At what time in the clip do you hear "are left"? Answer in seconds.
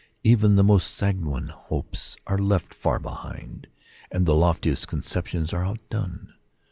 2.25-2.73